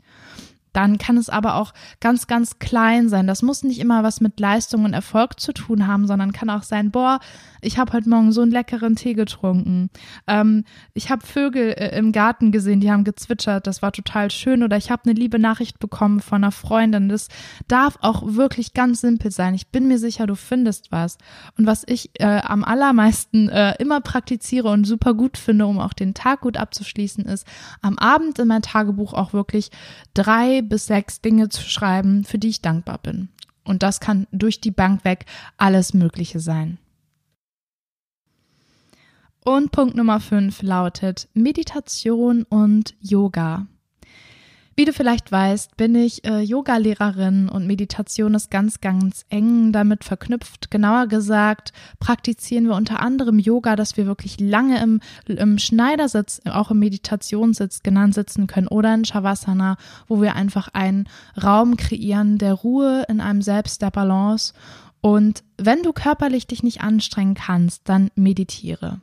Dann 0.73 0.97
kann 0.97 1.17
es 1.17 1.29
aber 1.29 1.55
auch 1.55 1.73
ganz, 1.99 2.27
ganz 2.27 2.59
klein 2.59 3.09
sein. 3.09 3.27
Das 3.27 3.41
muss 3.41 3.63
nicht 3.63 3.79
immer 3.79 4.03
was 4.03 4.21
mit 4.21 4.39
Leistung 4.39 4.85
und 4.85 4.93
Erfolg 4.93 5.39
zu 5.39 5.53
tun 5.53 5.87
haben, 5.87 6.07
sondern 6.07 6.31
kann 6.31 6.49
auch 6.49 6.63
sein, 6.63 6.91
boah, 6.91 7.19
ich 7.61 7.77
habe 7.77 7.93
heute 7.93 8.09
Morgen 8.09 8.31
so 8.31 8.41
einen 8.41 8.51
leckeren 8.51 8.95
Tee 8.95 9.13
getrunken. 9.13 9.89
Ähm, 10.27 10.63
ich 10.93 11.09
habe 11.09 11.25
Vögel 11.25 11.73
äh, 11.73 11.97
im 11.97 12.11
Garten 12.11 12.51
gesehen, 12.51 12.79
die 12.79 12.91
haben 12.91 13.03
gezwitschert, 13.03 13.67
das 13.67 13.81
war 13.81 13.91
total 13.91 14.31
schön. 14.31 14.63
Oder 14.63 14.77
ich 14.77 14.89
habe 14.89 15.03
eine 15.05 15.13
liebe 15.13 15.39
Nachricht 15.39 15.79
bekommen 15.79 16.21
von 16.21 16.43
einer 16.43 16.51
Freundin. 16.51 17.09
Das 17.09 17.27
darf 17.67 17.97
auch 18.01 18.23
wirklich 18.25 18.73
ganz 18.73 19.01
simpel 19.01 19.31
sein. 19.31 19.53
Ich 19.53 19.67
bin 19.67 19.87
mir 19.87 19.99
sicher, 19.99 20.25
du 20.25 20.35
findest 20.35 20.91
was. 20.91 21.17
Und 21.57 21.67
was 21.67 21.83
ich 21.87 22.11
äh, 22.19 22.41
am 22.43 22.63
allermeisten 22.63 23.49
äh, 23.49 23.75
immer 23.79 24.01
praktiziere 24.01 24.69
und 24.69 24.85
super 24.85 25.13
gut 25.13 25.37
finde, 25.37 25.65
um 25.65 25.79
auch 25.79 25.93
den 25.93 26.13
Tag 26.13 26.41
gut 26.41 26.57
abzuschließen, 26.57 27.25
ist 27.25 27.45
am 27.81 27.97
Abend 27.97 28.39
in 28.39 28.47
mein 28.47 28.61
Tagebuch 28.61 29.13
auch 29.13 29.33
wirklich 29.33 29.69
drei 30.13 30.60
bis 30.61 30.85
sechs 30.85 31.21
Dinge 31.21 31.49
zu 31.49 31.61
schreiben, 31.61 32.23
für 32.23 32.37
die 32.37 32.49
ich 32.49 32.61
dankbar 32.61 32.97
bin. 32.97 33.29
Und 33.63 33.83
das 33.83 33.99
kann 33.99 34.27
durch 34.31 34.61
die 34.61 34.71
Bank 34.71 35.05
weg 35.05 35.25
alles 35.57 35.93
Mögliche 35.93 36.39
sein. 36.39 36.77
Und 39.43 39.71
Punkt 39.71 39.95
Nummer 39.95 40.19
fünf 40.19 40.61
lautet 40.61 41.27
Meditation 41.33 42.43
und 42.43 42.95
Yoga. 42.99 43.67
Wie 44.75 44.85
du 44.85 44.93
vielleicht 44.93 45.31
weißt, 45.31 45.75
bin 45.75 45.95
ich 45.95 46.23
äh, 46.25 46.39
Yoga-Lehrerin 46.39 47.49
und 47.49 47.67
Meditation 47.67 48.33
ist 48.33 48.49
ganz, 48.49 48.79
ganz 48.79 49.25
eng 49.29 49.73
damit 49.73 50.05
verknüpft. 50.05 50.71
Genauer 50.71 51.07
gesagt, 51.07 51.73
praktizieren 51.99 52.67
wir 52.67 52.75
unter 52.75 53.01
anderem 53.01 53.37
Yoga, 53.37 53.75
dass 53.75 53.97
wir 53.97 54.05
wirklich 54.05 54.39
lange 54.39 54.81
im, 54.81 55.01
im 55.25 55.57
Schneidersitz, 55.57 56.41
auch 56.45 56.71
im 56.71 56.79
Meditationssitz 56.79 57.83
genannt 57.83 58.15
sitzen 58.15 58.47
können 58.47 58.69
oder 58.69 58.93
in 58.93 59.03
Shavasana, 59.03 59.75
wo 60.07 60.21
wir 60.21 60.35
einfach 60.35 60.69
einen 60.69 61.09
Raum 61.41 61.75
kreieren 61.75 62.37
der 62.37 62.53
Ruhe 62.53 63.05
in 63.09 63.19
einem 63.19 63.41
Selbst, 63.41 63.81
der 63.81 63.91
Balance. 63.91 64.53
Und 65.01 65.43
wenn 65.57 65.83
du 65.83 65.91
körperlich 65.91 66.47
dich 66.47 66.63
nicht 66.63 66.79
anstrengen 66.79 67.33
kannst, 67.33 67.89
dann 67.89 68.09
meditiere. 68.15 69.01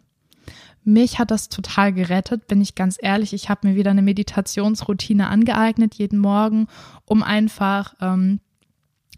Mich 0.89 1.19
hat 1.19 1.31
das 1.31 1.51
total 1.51 1.93
gerettet, 1.93 2.47
bin 2.47 2.63
ich 2.63 2.75
ganz 2.75 2.97
ehrlich. 2.99 3.35
Ich 3.35 3.51
habe 3.51 3.69
mir 3.69 3.75
wieder 3.75 3.91
eine 3.91 4.01
Meditationsroutine 4.01 5.29
angeeignet 5.29 5.97
jeden 5.97 6.19
Morgen, 6.19 6.67
um 7.05 7.23
einfach 7.23 7.93
ähm, 8.01 8.41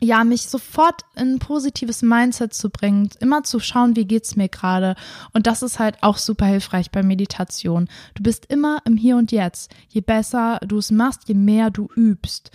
ja, 0.00 0.24
mich 0.24 0.48
sofort 0.48 1.02
in 1.14 1.34
ein 1.34 1.38
positives 1.38 2.02
Mindset 2.02 2.54
zu 2.54 2.70
bringen, 2.70 3.10
immer 3.20 3.44
zu 3.44 3.60
schauen, 3.60 3.94
wie 3.94 4.04
geht's 4.04 4.34
mir 4.34 4.48
gerade. 4.48 4.96
Und 5.32 5.46
das 5.46 5.62
ist 5.62 5.78
halt 5.78 6.02
auch 6.02 6.16
super 6.16 6.46
hilfreich 6.46 6.90
bei 6.90 7.04
Meditation. 7.04 7.88
Du 8.14 8.24
bist 8.24 8.46
immer 8.46 8.82
im 8.84 8.96
Hier 8.96 9.16
und 9.16 9.30
Jetzt. 9.30 9.72
Je 9.90 10.00
besser 10.00 10.58
du 10.66 10.78
es 10.78 10.90
machst, 10.90 11.28
je 11.28 11.34
mehr 11.34 11.70
du 11.70 11.88
übst. 11.94 12.50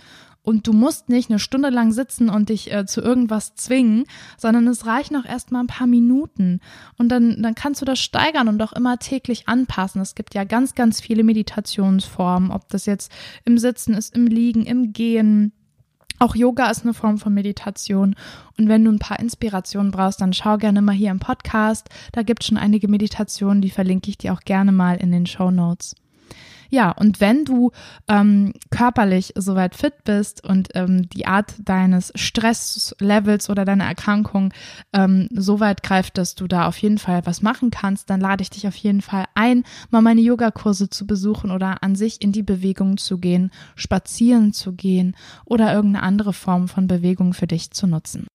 Und 0.46 0.68
du 0.68 0.72
musst 0.72 1.08
nicht 1.08 1.28
eine 1.28 1.40
Stunde 1.40 1.70
lang 1.70 1.90
sitzen 1.90 2.30
und 2.30 2.50
dich 2.50 2.72
äh, 2.72 2.86
zu 2.86 3.00
irgendwas 3.00 3.56
zwingen, 3.56 4.04
sondern 4.38 4.68
es 4.68 4.86
reichen 4.86 5.16
auch 5.16 5.24
erst 5.24 5.50
mal 5.50 5.58
ein 5.58 5.66
paar 5.66 5.88
Minuten. 5.88 6.60
Und 6.98 7.08
dann, 7.08 7.42
dann 7.42 7.56
kannst 7.56 7.80
du 7.80 7.84
das 7.84 7.98
steigern 7.98 8.46
und 8.46 8.62
auch 8.62 8.72
immer 8.72 8.98
täglich 8.98 9.48
anpassen. 9.48 10.00
Es 10.00 10.14
gibt 10.14 10.34
ja 10.36 10.44
ganz, 10.44 10.76
ganz 10.76 11.00
viele 11.00 11.24
Meditationsformen, 11.24 12.52
ob 12.52 12.68
das 12.68 12.86
jetzt 12.86 13.10
im 13.44 13.58
Sitzen 13.58 13.94
ist, 13.94 14.14
im 14.14 14.28
Liegen, 14.28 14.64
im 14.64 14.92
Gehen, 14.92 15.50
auch 16.18 16.34
Yoga 16.34 16.70
ist 16.70 16.84
eine 16.84 16.94
Form 16.94 17.18
von 17.18 17.34
Meditation. 17.34 18.14
Und 18.56 18.68
wenn 18.68 18.84
du 18.84 18.92
ein 18.92 19.00
paar 19.00 19.20
Inspirationen 19.20 19.90
brauchst, 19.90 20.20
dann 20.20 20.32
schau 20.32 20.56
gerne 20.58 20.80
mal 20.80 20.94
hier 20.94 21.10
im 21.10 21.18
Podcast. 21.18 21.88
Da 22.12 22.22
gibt 22.22 22.42
es 22.42 22.46
schon 22.46 22.56
einige 22.56 22.88
Meditationen, 22.88 23.60
die 23.60 23.70
verlinke 23.70 24.10
ich 24.10 24.16
dir 24.16 24.32
auch 24.32 24.40
gerne 24.40 24.70
mal 24.72 24.96
in 24.96 25.12
den 25.12 25.26
Show 25.26 25.50
Notes. 25.50 25.94
Ja, 26.70 26.90
und 26.90 27.20
wenn 27.20 27.44
du 27.44 27.70
ähm, 28.08 28.52
körperlich 28.70 29.32
soweit 29.36 29.74
fit 29.74 30.04
bist 30.04 30.44
und 30.44 30.68
ähm, 30.74 31.08
die 31.08 31.26
Art 31.26 31.54
deines 31.58 32.12
Stresslevels 32.14 33.50
oder 33.50 33.64
deiner 33.64 33.84
Erkrankung 33.84 34.52
ähm, 34.92 35.28
so 35.32 35.60
weit 35.60 35.82
greift, 35.82 36.18
dass 36.18 36.34
du 36.34 36.46
da 36.46 36.66
auf 36.66 36.78
jeden 36.78 36.98
Fall 36.98 37.24
was 37.24 37.42
machen 37.42 37.70
kannst, 37.70 38.10
dann 38.10 38.20
lade 38.20 38.42
ich 38.42 38.50
dich 38.50 38.66
auf 38.66 38.76
jeden 38.76 39.02
Fall 39.02 39.24
ein, 39.34 39.64
mal 39.90 40.02
meine 40.02 40.20
Yogakurse 40.20 40.90
zu 40.90 41.06
besuchen 41.06 41.50
oder 41.50 41.82
an 41.82 41.94
sich 41.94 42.22
in 42.22 42.32
die 42.32 42.42
Bewegung 42.42 42.96
zu 42.96 43.18
gehen, 43.18 43.50
spazieren 43.74 44.52
zu 44.52 44.72
gehen 44.72 45.16
oder 45.44 45.72
irgendeine 45.72 46.04
andere 46.04 46.32
Form 46.32 46.68
von 46.68 46.86
Bewegung 46.86 47.34
für 47.34 47.46
dich 47.46 47.70
zu 47.70 47.86
nutzen. 47.86 48.26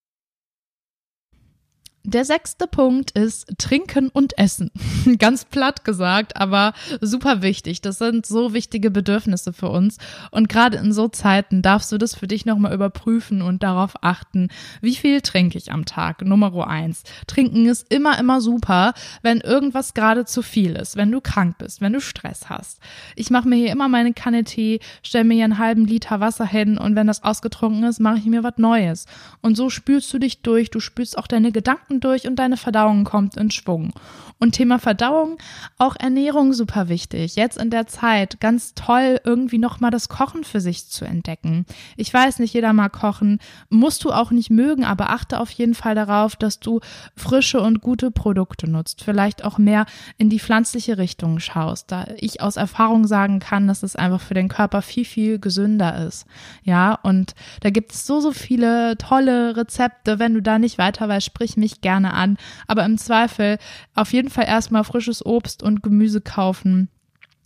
Der 2.03 2.25
sechste 2.25 2.65
Punkt 2.65 3.11
ist 3.11 3.47
Trinken 3.59 4.09
und 4.09 4.35
Essen. 4.35 4.71
Ganz 5.19 5.45
platt 5.45 5.85
gesagt, 5.85 6.35
aber 6.35 6.73
super 6.99 7.43
wichtig. 7.43 7.81
Das 7.81 7.99
sind 7.99 8.25
so 8.25 8.53
wichtige 8.53 8.89
Bedürfnisse 8.89 9.53
für 9.53 9.69
uns. 9.69 9.97
Und 10.31 10.49
gerade 10.49 10.77
in 10.77 10.93
so 10.93 11.09
Zeiten 11.09 11.61
darfst 11.61 11.91
du 11.91 11.99
das 11.99 12.15
für 12.15 12.25
dich 12.25 12.47
nochmal 12.47 12.73
überprüfen 12.73 13.43
und 13.43 13.61
darauf 13.61 13.93
achten, 14.01 14.47
wie 14.81 14.95
viel 14.95 15.21
trinke 15.21 15.59
ich 15.59 15.71
am 15.71 15.85
Tag. 15.85 16.25
Nummer 16.25 16.51
eins. 16.67 17.03
Trinken 17.27 17.67
ist 17.67 17.85
immer, 17.93 18.17
immer 18.17 18.41
super, 18.41 18.93
wenn 19.21 19.39
irgendwas 19.39 19.93
gerade 19.93 20.25
zu 20.25 20.41
viel 20.41 20.75
ist, 20.75 20.95
wenn 20.95 21.11
du 21.11 21.21
krank 21.21 21.59
bist, 21.59 21.81
wenn 21.81 21.93
du 21.93 22.01
Stress 22.01 22.49
hast. 22.49 22.79
Ich 23.15 23.29
mache 23.29 23.47
mir 23.47 23.57
hier 23.57 23.71
immer 23.71 23.89
meine 23.89 24.13
Kanne 24.13 24.43
Tee, 24.43 24.79
stelle 25.03 25.23
mir 25.23 25.35
hier 25.35 25.45
einen 25.45 25.59
halben 25.59 25.85
Liter 25.85 26.19
Wasser 26.19 26.47
hin 26.47 26.79
und 26.79 26.95
wenn 26.95 27.05
das 27.05 27.23
ausgetrunken 27.23 27.83
ist, 27.83 27.99
mache 27.99 28.17
ich 28.17 28.25
mir 28.25 28.43
was 28.43 28.57
Neues. 28.57 29.05
Und 29.41 29.55
so 29.55 29.69
spülst 29.69 30.11
du 30.13 30.17
dich 30.17 30.41
durch, 30.41 30.71
du 30.71 30.79
spülst 30.79 31.15
auch 31.17 31.27
deine 31.27 31.51
Gedanken 31.51 31.90
Gedanken 31.91 31.99
durch 31.99 32.27
und 32.27 32.37
deine 32.37 32.57
Verdauung 32.57 33.03
kommt 33.03 33.37
in 33.37 33.51
Schwung. 33.51 33.93
Und 34.39 34.53
Thema 34.53 34.79
Verdauung, 34.79 35.37
auch 35.77 35.95
Ernährung 35.95 36.53
super 36.53 36.89
wichtig. 36.89 37.35
Jetzt 37.35 37.59
in 37.59 37.69
der 37.69 37.85
Zeit 37.85 38.39
ganz 38.39 38.73
toll, 38.73 39.21
irgendwie 39.23 39.59
nochmal 39.59 39.91
das 39.91 40.09
Kochen 40.09 40.43
für 40.43 40.59
sich 40.59 40.89
zu 40.89 41.05
entdecken. 41.05 41.67
Ich 41.95 42.11
weiß 42.11 42.39
nicht, 42.39 42.51
jeder 42.51 42.73
mag 42.73 42.91
kochen, 42.91 43.37
musst 43.69 44.03
du 44.03 44.11
auch 44.11 44.31
nicht 44.31 44.49
mögen, 44.49 44.83
aber 44.83 45.11
achte 45.11 45.39
auf 45.39 45.51
jeden 45.51 45.75
Fall 45.75 45.93
darauf, 45.93 46.35
dass 46.35 46.59
du 46.59 46.79
frische 47.15 47.61
und 47.61 47.81
gute 47.81 48.09
Produkte 48.09 48.67
nutzt. 48.67 49.03
Vielleicht 49.03 49.45
auch 49.45 49.59
mehr 49.59 49.85
in 50.17 50.31
die 50.31 50.39
pflanzliche 50.39 50.97
Richtung 50.97 51.37
schaust, 51.37 51.91
da 51.91 52.07
ich 52.17 52.41
aus 52.41 52.55
Erfahrung 52.55 53.05
sagen 53.05 53.37
kann, 53.37 53.67
dass 53.67 53.83
es 53.83 53.95
einfach 53.95 54.21
für 54.21 54.33
den 54.33 54.47
Körper 54.47 54.81
viel, 54.81 55.05
viel 55.05 55.37
gesünder 55.37 56.07
ist. 56.07 56.25
Ja, 56.63 56.95
und 57.03 57.35
da 57.59 57.69
gibt 57.69 57.91
es 57.91 58.07
so, 58.07 58.19
so 58.19 58.31
viele 58.31 58.97
tolle 58.97 59.55
Rezepte. 59.55 60.17
Wenn 60.17 60.33
du 60.33 60.41
da 60.41 60.57
nicht 60.57 60.79
weiter 60.79 61.07
weißt, 61.07 61.27
sprich 61.27 61.57
mich 61.57 61.80
gerne 61.81 62.13
an. 62.13 62.37
Aber 62.67 62.85
im 62.85 62.97
Zweifel 62.97 63.57
auf 63.95 64.13
jeden 64.13 64.29
Fall 64.29 64.45
erstmal 64.45 64.83
frisches 64.83 65.25
Obst 65.25 65.63
und 65.63 65.83
Gemüse 65.83 66.21
kaufen 66.21 66.89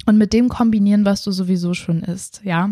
und 0.06 0.18
mit 0.18 0.34
dem 0.34 0.50
kombinieren, 0.50 1.06
was 1.06 1.24
du 1.24 1.32
sowieso 1.32 1.74
schon 1.74 2.04
isst, 2.04 2.42
ja. 2.44 2.72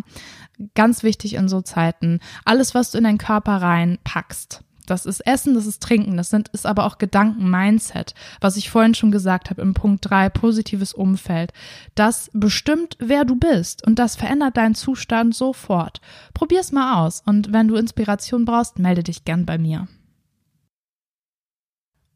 Ganz 0.76 1.04
wichtig 1.04 1.34
in 1.34 1.50
so 1.50 1.62
Zeiten. 1.62 2.20
Alles, 2.46 2.76
was 2.76 2.92
du 2.92 3.00
in 3.00 3.06
deinen 3.06 3.18
Körper 3.18 3.58
reinpackst. 3.58 4.64
Das 4.86 5.06
ist 5.06 5.22
Essen, 5.22 5.54
das 5.54 5.66
ist 5.66 5.82
Trinken, 5.82 6.18
das 6.18 6.30
sind, 6.30 6.50
ist 6.50 6.66
aber 6.66 6.86
auch 6.86 6.98
Gedanken, 6.98 7.50
Mindset, 7.50 8.14
was 8.42 8.58
ich 8.58 8.70
vorhin 8.70 8.94
schon 8.94 9.12
gesagt 9.12 9.50
habe 9.50 9.62
im 9.62 9.74
Punkt 9.74 10.10
drei 10.10 10.30
positives 10.30 10.94
Umfeld. 10.94 11.54
Das 11.96 12.30
bestimmt, 12.34 12.98
wer 13.00 13.24
du 13.24 13.36
bist 13.36 13.86
und 13.88 13.98
das 13.98 14.16
verändert 14.16 14.58
deinen 14.58 14.76
Zustand 14.76 15.36
sofort. 15.36 16.02
Probier's 16.34 16.72
mal 16.72 17.06
aus 17.06 17.24
und 17.26 17.54
wenn 17.54 17.70
du 17.70 17.76
Inspiration 17.76 18.46
brauchst, 18.46 18.78
melde 18.78 19.04
dich 19.04 19.24
gern 19.24 19.46
bei 19.46 19.58
mir. 19.58 19.88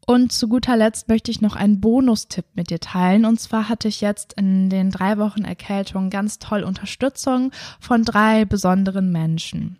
Und 0.08 0.32
zu 0.32 0.48
guter 0.48 0.74
Letzt 0.74 1.08
möchte 1.08 1.30
ich 1.30 1.42
noch 1.42 1.54
einen 1.54 1.82
Bonustipp 1.82 2.46
mit 2.54 2.70
dir 2.70 2.80
teilen. 2.80 3.26
Und 3.26 3.38
zwar 3.40 3.68
hatte 3.68 3.88
ich 3.88 4.00
jetzt 4.00 4.32
in 4.32 4.70
den 4.70 4.90
drei 4.90 5.18
Wochen 5.18 5.44
Erkältung 5.44 6.08
ganz 6.08 6.38
toll 6.38 6.62
Unterstützung 6.62 7.52
von 7.78 8.04
drei 8.04 8.46
besonderen 8.46 9.12
Menschen. 9.12 9.76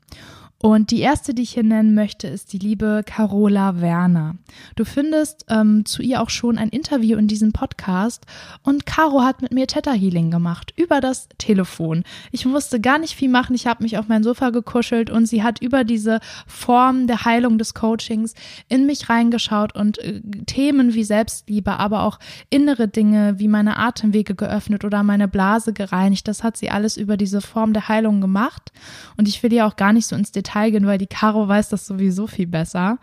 Und 0.60 0.90
die 0.90 0.98
erste, 0.98 1.34
die 1.34 1.42
ich 1.42 1.52
hier 1.52 1.62
nennen 1.62 1.94
möchte, 1.94 2.26
ist 2.26 2.52
die 2.52 2.58
liebe 2.58 3.04
Carola 3.06 3.80
Werner. 3.80 4.34
Du 4.74 4.84
findest 4.84 5.46
ähm, 5.48 5.84
zu 5.84 6.02
ihr 6.02 6.20
auch 6.20 6.30
schon 6.30 6.58
ein 6.58 6.70
Interview 6.70 7.16
in 7.16 7.28
diesem 7.28 7.52
Podcast 7.52 8.26
und 8.64 8.84
Caro 8.84 9.22
hat 9.22 9.40
mit 9.40 9.52
mir 9.52 9.68
Theta 9.68 9.92
Healing 9.92 10.32
gemacht 10.32 10.72
über 10.74 11.00
das 11.00 11.28
Telefon. 11.38 12.02
Ich 12.32 12.44
musste 12.44 12.80
gar 12.80 12.98
nicht 12.98 13.14
viel 13.14 13.28
machen, 13.28 13.54
ich 13.54 13.68
habe 13.68 13.84
mich 13.84 13.98
auf 13.98 14.08
mein 14.08 14.24
Sofa 14.24 14.50
gekuschelt 14.50 15.10
und 15.10 15.26
sie 15.26 15.44
hat 15.44 15.62
über 15.62 15.84
diese 15.84 16.18
Form 16.48 17.06
der 17.06 17.24
Heilung 17.24 17.58
des 17.58 17.74
Coachings 17.74 18.34
in 18.68 18.84
mich 18.84 19.08
reingeschaut 19.08 19.76
und 19.76 19.98
äh, 19.98 20.20
Themen 20.46 20.92
wie 20.92 21.04
Selbstliebe, 21.04 21.78
aber 21.78 22.02
auch 22.02 22.18
innere 22.50 22.88
Dinge 22.88 23.38
wie 23.38 23.48
meine 23.48 23.78
Atemwege 23.78 24.34
geöffnet 24.34 24.84
oder 24.84 25.04
meine 25.04 25.28
Blase 25.28 25.72
gereinigt. 25.72 26.26
Das 26.26 26.42
hat 26.42 26.56
sie 26.56 26.68
alles 26.68 26.96
über 26.96 27.16
diese 27.16 27.42
Form 27.42 27.72
der 27.72 27.86
Heilung 27.86 28.20
gemacht 28.20 28.72
und 29.16 29.28
ich 29.28 29.40
will 29.44 29.52
ihr 29.52 29.64
auch 29.64 29.76
gar 29.76 29.92
nicht 29.92 30.08
so 30.08 30.16
ins 30.16 30.32
Detail 30.32 30.47
Detail 30.48 30.70
weil 30.86 30.98
die 30.98 31.06
Caro 31.06 31.46
weiß 31.46 31.68
das 31.68 31.86
sowieso 31.86 32.26
viel 32.26 32.46
besser. 32.46 32.98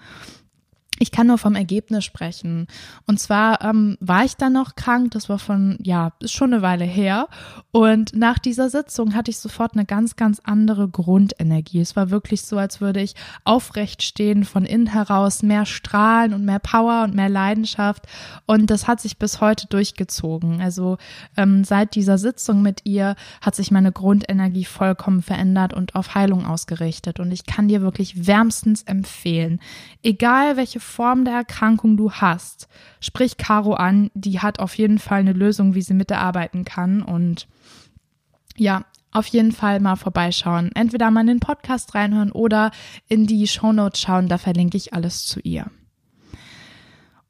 Ich 1.00 1.12
kann 1.12 1.28
nur 1.28 1.38
vom 1.38 1.56
Ergebnis 1.56 2.06
sprechen. 2.06 2.68
Und 3.06 3.20
zwar 3.20 3.62
ähm, 3.62 3.98
war 4.00 4.24
ich 4.24 4.38
dann 4.38 4.54
noch 4.54 4.76
krank, 4.76 5.12
das 5.12 5.28
war 5.28 5.40
von, 5.40 5.78
ja, 5.84 6.14
ist 6.22 6.32
schon 6.32 6.54
eine 6.54 6.62
Weile 6.62 6.86
her. 6.86 7.28
Und 7.72 8.16
nach 8.16 8.40
dieser 8.40 8.70
Sitzung 8.70 9.14
hatte 9.14 9.30
ich 9.30 9.40
sofort 9.40 9.74
eine 9.74 9.86
ganz, 9.86 10.16
ganz 10.16 10.40
andere 10.46 10.88
Grundenergie. 10.88 11.82
Es 11.82 11.98
war 11.98 12.12
wirklich 12.12 12.44
so, 12.44 12.58
als 12.58 12.80
würde 12.80 13.02
ich 13.02 13.14
aufrecht 13.44 14.04
stehen, 14.04 14.46
von 14.46 14.66
innen 14.66 14.88
heraus 14.88 15.44
mehr 15.44 15.66
strahlen 15.66 16.34
und 16.34 16.46
mehr 16.46 16.60
Power 16.60 17.04
und 17.04 17.14
mehr 17.14 17.30
Leidenschaft. 17.30 18.06
Und 18.46 18.70
das 18.70 18.88
hat 18.88 19.02
sich 19.02 19.18
bis 19.18 19.42
heute 19.42 19.68
durchgezogen. 19.68 20.62
Also 20.62 20.98
ähm, 21.36 21.66
seit 21.66 21.96
dieser 21.96 22.18
Sitzung 22.18 22.62
mit 22.62 22.82
ihr 22.86 23.16
hat 23.42 23.56
sich 23.56 23.70
meine 23.70 23.92
Grundenergie 23.92 24.66
vollkommen 24.66 25.22
verändert 25.22 25.74
und 25.74 25.96
auf 25.96 26.16
Heilung 26.16 26.46
ausgerichtet. 26.46 27.20
Und 27.20 27.32
ich 27.34 27.46
kann 27.46 27.68
dir 27.68 27.82
wirklich 27.82 28.28
wärmstens 28.28 28.84
empfehlen, 28.84 29.60
egal 30.02 30.56
welche 30.56 30.80
Form 30.86 31.26
der 31.26 31.34
Erkrankung 31.34 31.98
du 31.98 32.12
hast, 32.12 32.68
sprich 33.02 33.38
Caro 33.38 33.74
an, 33.74 34.12
die 34.14 34.40
hat 34.40 34.60
auf 34.60 34.78
jeden 34.78 35.00
Fall 35.00 35.20
eine 35.20 35.34
Lösung, 35.34 35.76
wie 35.76 35.82
sie 35.82 35.94
mitarbeiten 35.94 36.64
kann 36.64 37.02
und 37.02 37.48
ja, 38.56 38.86
auf 39.12 39.28
jeden 39.28 39.52
Fall 39.52 39.80
mal 39.80 39.96
vorbeischauen. 39.96 40.72
Entweder 40.76 41.10
mal 41.12 41.22
in 41.22 41.28
den 41.28 41.40
Podcast 41.40 41.96
reinhören 41.96 42.32
oder 42.32 42.72
in 43.08 43.28
die 43.28 43.48
Shownotes 43.48 44.00
schauen, 44.00 44.28
da 44.28 44.38
verlinke 44.38 44.78
ich 44.78 44.94
alles 44.94 45.26
zu 45.26 45.40
ihr. 45.42 45.72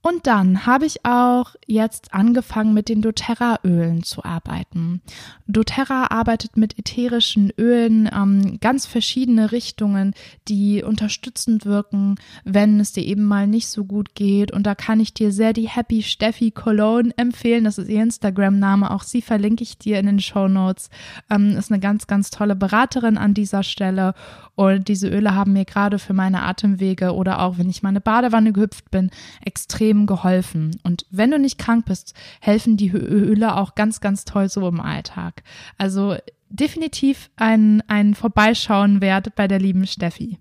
Und 0.08 0.28
dann 0.28 0.68
habe 0.68 0.86
ich 0.86 1.04
auch 1.04 1.56
jetzt 1.66 2.14
angefangen, 2.14 2.76
mit 2.76 2.90
den 2.90 3.02
doTERRA-Ölen 3.02 4.04
zu 4.04 4.24
arbeiten. 4.24 5.02
doTERRA 5.48 6.12
arbeitet 6.12 6.58
mit 6.58 6.78
ätherischen 6.78 7.52
Ölen, 7.58 8.08
ähm, 8.14 8.60
ganz 8.62 8.86
verschiedene 8.86 9.52
Richtungen, 9.52 10.14
die 10.48 10.84
unterstützend 10.84 11.66
wirken, 11.66 12.18
wenn 12.44 12.80
es 12.80 12.94
dir 12.94 13.04
eben 13.04 13.24
mal 13.24 13.48
nicht 13.48 13.68
so 13.68 13.84
gut 13.84 14.14
geht. 14.14 14.52
Und 14.52 14.68
da 14.68 14.76
kann 14.76 15.00
ich 15.00 15.16
dir 15.16 15.32
sehr 15.32 15.54
die 15.54 15.70
Happy 15.70 16.04
Steffi 16.04 16.52
Cologne 16.52 17.12
empfehlen. 17.18 17.64
Das 17.64 17.80
ist 17.80 17.90
ihr 17.90 18.04
Instagram-Name. 18.04 18.92
Auch 18.92 19.02
sie 19.02 19.24
verlinke 19.24 19.64
ich 19.64 19.80
dir 19.80 19.98
in 19.98 20.06
den 20.06 20.20
Show 20.20 20.48
Notes. 20.48 20.92
Ähm, 21.32 21.58
ist 21.58 21.72
eine 21.72 21.80
ganz, 21.80 22.06
ganz 22.06 22.30
tolle 22.30 22.56
Beraterin 22.56 23.18
an 23.18 23.34
dieser 23.34 23.64
Stelle. 23.64 24.14
Und 24.54 24.88
diese 24.88 25.10
Öle 25.10 25.34
haben 25.34 25.54
mir 25.54 25.66
gerade 25.66 25.98
für 25.98 26.14
meine 26.14 26.44
Atemwege 26.44 27.14
oder 27.16 27.42
auch 27.42 27.58
wenn 27.58 27.70
ich 27.72 27.82
meine 27.82 28.02
Badewanne 28.02 28.54
gehüpft 28.54 28.92
bin, 28.92 29.10
extrem 29.44 29.95
extrem 29.96 30.06
geholfen. 30.06 30.80
Und 30.84 31.06
wenn 31.10 31.32
du 31.32 31.40
nicht 31.40 31.58
krank 31.58 31.86
bist, 31.86 32.14
helfen 32.42 32.78
die 32.78 32.92
Öle 32.92 33.56
auch 33.56 33.76
ganz, 33.76 34.02
ganz 34.02 34.26
toll 34.26 34.50
so 34.50 34.68
im 34.68 34.82
Alltag. 34.82 35.44
Also 35.78 36.16
definitiv 36.50 37.30
ein, 37.38 37.82
ein 37.88 38.14
Vorbeischauen 38.14 39.02
wert 39.02 39.36
bei 39.36 39.48
der 39.48 39.60
lieben 39.60 39.88
Steffi. 39.88 40.40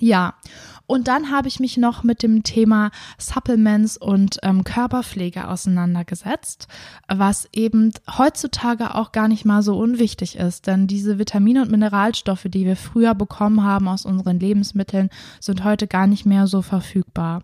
Ja, 0.00 0.34
Und 0.90 1.06
dann 1.06 1.30
habe 1.30 1.48
ich 1.48 1.60
mich 1.60 1.76
noch 1.76 2.02
mit 2.02 2.22
dem 2.22 2.44
Thema 2.44 2.90
Supplements 3.18 3.98
und 3.98 4.38
ähm, 4.42 4.64
Körperpflege 4.64 5.46
auseinandergesetzt, 5.46 6.66
was 7.08 7.46
eben 7.52 7.92
heutzutage 8.16 8.94
auch 8.94 9.12
gar 9.12 9.28
nicht 9.28 9.44
mal 9.44 9.62
so 9.62 9.78
unwichtig 9.78 10.36
ist, 10.36 10.66
denn 10.66 10.86
diese 10.86 11.18
Vitamine 11.18 11.60
und 11.60 11.70
Mineralstoffe, 11.70 12.46
die 12.48 12.64
wir 12.64 12.76
früher 12.76 13.14
bekommen 13.14 13.62
haben 13.62 13.86
aus 13.86 14.06
unseren 14.06 14.40
Lebensmitteln, 14.40 15.10
sind 15.40 15.62
heute 15.62 15.86
gar 15.86 16.06
nicht 16.06 16.24
mehr 16.24 16.46
so 16.46 16.62
verfügbar. 16.62 17.42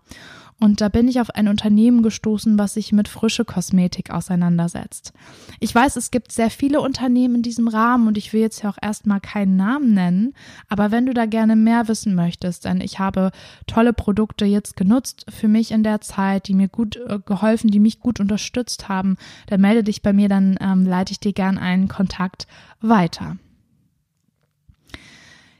Und 0.57 0.79
da 0.79 0.87
bin 0.87 1.09
ich 1.09 1.19
auf 1.19 1.31
ein 1.31 1.49
Unternehmen 1.49 2.01
gestoßen, 2.01 2.57
was 2.57 2.75
sich 2.75 2.93
mit 2.93 3.09
frische 3.09 3.43
Kosmetik 3.43 4.09
auseinandersetzt. 4.09 5.11
Ich 5.59 5.75
weiß, 5.75 5.97
es 5.97 6.11
gibt 6.11 6.31
sehr 6.31 6.49
viele 6.49 6.79
Unternehmen 6.79 7.35
in 7.35 7.41
diesem 7.41 7.67
Rahmen 7.67 8.07
und 8.07 8.17
ich 8.17 8.31
will 8.31 8.39
jetzt 8.39 8.63
ja 8.63 8.69
auch 8.69 8.77
erstmal 8.81 9.19
keinen 9.19 9.57
Namen 9.57 9.93
nennen, 9.93 10.33
aber 10.69 10.91
wenn 10.91 11.05
du 11.05 11.13
da 11.13 11.25
gerne 11.25 11.57
mehr 11.57 11.89
wissen 11.89 12.15
möchtest, 12.15 12.63
denn 12.65 12.79
ich 12.79 12.99
habe 12.99 13.31
tolle 13.67 13.91
Produkte 13.91 14.45
jetzt 14.45 14.77
genutzt 14.77 15.25
für 15.29 15.49
mich 15.49 15.71
in 15.71 15.83
der 15.83 15.99
Zeit, 15.99 16.47
die 16.47 16.53
mir 16.53 16.69
gut 16.69 16.95
äh, 16.95 17.19
geholfen, 17.23 17.69
die 17.69 17.79
mich 17.81 17.99
gut 17.99 18.21
unterstützt 18.21 18.87
haben, 18.87 19.17
dann 19.47 19.59
melde 19.59 19.83
dich 19.83 20.01
bei 20.01 20.13
mir, 20.13 20.29
dann 20.29 20.57
ähm, 20.61 20.85
leite 20.85 21.11
ich 21.11 21.19
dir 21.19 21.33
gern 21.33 21.57
einen 21.57 21.89
Kontakt 21.89 22.47
weiter. 22.79 23.35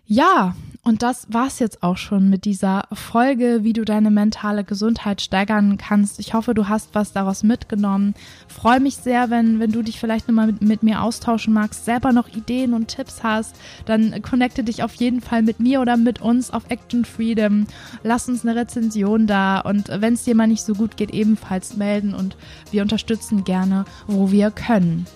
Ja, 0.05 0.55
und 0.87 1.01
das 1.01 1.25
war's 1.31 1.57
jetzt 1.57 1.81
auch 1.81 1.97
schon 1.97 2.29
mit 2.29 2.45
dieser 2.45 2.83
Folge, 2.93 3.63
wie 3.63 3.73
du 3.73 3.85
deine 3.85 4.11
mentale 4.11 4.63
Gesundheit 4.63 5.19
steigern 5.19 5.77
kannst. 5.77 6.19
Ich 6.19 6.35
hoffe, 6.35 6.53
du 6.53 6.69
hast 6.69 6.93
was 6.93 7.11
daraus 7.11 7.41
mitgenommen. 7.41 8.13
Freue 8.47 8.79
mich 8.79 8.95
sehr, 8.95 9.31
wenn, 9.31 9.59
wenn 9.59 9.71
du 9.71 9.81
dich 9.81 9.99
vielleicht 9.99 10.27
nochmal 10.27 10.45
mit, 10.45 10.61
mit 10.61 10.83
mir 10.83 11.01
austauschen 11.01 11.55
magst, 11.55 11.85
selber 11.85 12.11
noch 12.11 12.27
Ideen 12.27 12.75
und 12.75 12.89
Tipps 12.89 13.23
hast, 13.23 13.55
dann 13.85 14.21
connecte 14.21 14.63
dich 14.63 14.83
auf 14.83 14.93
jeden 14.93 15.21
Fall 15.21 15.41
mit 15.41 15.59
mir 15.59 15.81
oder 15.81 15.97
mit 15.97 16.21
uns 16.21 16.51
auf 16.51 16.69
Action 16.69 17.03
Freedom. 17.03 17.65
Lass 18.03 18.29
uns 18.29 18.45
eine 18.45 18.55
Rezension 18.55 19.25
da 19.25 19.61
und 19.61 19.89
wenn 19.89 20.13
es 20.13 20.23
dir 20.23 20.35
mal 20.35 20.45
nicht 20.45 20.63
so 20.63 20.75
gut 20.75 20.97
geht, 20.97 21.15
ebenfalls 21.15 21.77
melden 21.77 22.13
und 22.13 22.37
wir 22.69 22.83
unterstützen 22.83 23.43
gerne, 23.43 23.85
wo 24.05 24.29
wir 24.29 24.51
können. 24.51 25.07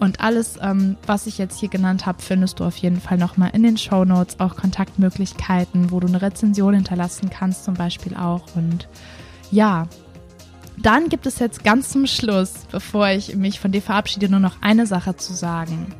Und 0.00 0.20
alles, 0.20 0.58
ähm, 0.60 0.96
was 1.06 1.26
ich 1.26 1.38
jetzt 1.38 1.60
hier 1.60 1.68
genannt 1.68 2.04
habe, 2.06 2.20
findest 2.20 2.60
du 2.60 2.64
auf 2.64 2.76
jeden 2.76 3.00
Fall 3.00 3.16
nochmal 3.16 3.50
in 3.52 3.62
den 3.62 3.78
Show 3.78 4.04
Notes, 4.04 4.40
auch 4.40 4.56
Kontaktmöglichkeiten, 4.56 5.90
wo 5.90 6.00
du 6.00 6.08
eine 6.08 6.20
Rezension 6.20 6.74
hinterlassen 6.74 7.30
kannst, 7.30 7.64
zum 7.64 7.74
Beispiel 7.74 8.16
auch. 8.16 8.42
Und 8.54 8.88
ja, 9.50 9.86
dann 10.76 11.08
gibt 11.08 11.26
es 11.26 11.38
jetzt 11.38 11.64
ganz 11.64 11.90
zum 11.90 12.06
Schluss, 12.06 12.52
bevor 12.70 13.08
ich 13.08 13.36
mich 13.36 13.60
von 13.60 13.72
dir 13.72 13.82
verabschiede, 13.82 14.28
nur 14.28 14.40
noch 14.40 14.56
eine 14.60 14.86
Sache 14.86 15.16
zu 15.16 15.32
sagen. 15.32 15.94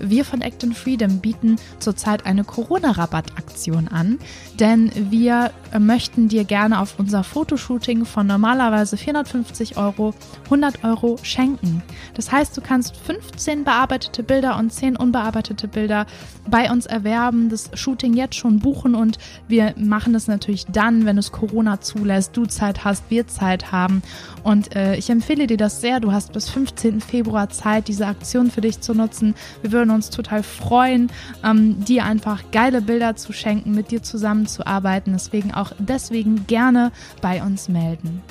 Wir 0.00 0.24
von 0.24 0.40
Act 0.40 0.64
in 0.64 0.74
Freedom 0.74 1.20
bieten 1.20 1.56
zurzeit 1.78 2.26
eine 2.26 2.42
Corona-Rabattaktion 2.44 3.88
an, 3.88 4.18
denn 4.58 4.90
wir 5.10 5.52
möchten 5.78 6.28
dir 6.28 6.44
gerne 6.44 6.80
auf 6.80 6.98
unser 6.98 7.22
Fotoshooting 7.24 8.04
von 8.04 8.26
normalerweise 8.26 8.96
450 8.96 9.76
Euro 9.76 10.12
100 10.46 10.84
Euro 10.84 11.18
schenken. 11.22 11.82
Das 12.14 12.32
heißt, 12.32 12.56
du 12.56 12.60
kannst 12.60 12.96
15 12.96 13.64
bearbeitete 13.64 14.22
Bilder 14.22 14.58
und 14.58 14.72
10 14.72 14.96
unbearbeitete 14.96 15.68
Bilder 15.68 16.06
bei 16.48 16.70
uns 16.70 16.86
erwerben, 16.86 17.48
das 17.48 17.70
Shooting 17.74 18.14
jetzt 18.14 18.34
schon 18.34 18.58
buchen 18.58 18.94
und 18.94 19.18
wir 19.48 19.74
machen 19.76 20.12
das 20.12 20.26
natürlich 20.26 20.66
dann, 20.66 21.06
wenn 21.06 21.18
es 21.18 21.32
Corona 21.32 21.80
zulässt, 21.80 22.36
du 22.36 22.46
Zeit 22.46 22.84
hast, 22.84 23.04
wir 23.10 23.26
Zeit 23.26 23.72
haben. 23.72 24.02
Und 24.42 24.74
äh, 24.74 24.96
ich 24.96 25.10
empfehle 25.10 25.46
dir 25.46 25.56
das 25.56 25.80
sehr. 25.80 26.00
Du 26.00 26.12
hast 26.12 26.32
bis 26.32 26.48
15. 26.50 27.00
Februar 27.00 27.50
Zeit, 27.50 27.88
diese 27.88 28.06
Aktion 28.06 28.50
für 28.50 28.60
dich 28.60 28.80
zu 28.80 28.94
nutzen. 28.94 29.34
Wir 29.62 29.72
würden 29.72 29.90
uns 29.90 30.10
total 30.10 30.42
freuen, 30.42 31.10
ähm, 31.44 31.84
dir 31.84 32.04
einfach 32.04 32.42
geile 32.52 32.82
Bilder 32.82 33.16
zu 33.16 33.32
schenken, 33.32 33.74
mit 33.74 33.90
dir 33.90 34.02
zusammenzuarbeiten. 34.02 35.12
Deswegen 35.12 35.54
auch 35.54 35.72
deswegen 35.78 36.46
gerne 36.46 36.92
bei 37.20 37.42
uns 37.42 37.68
melden. 37.68 38.22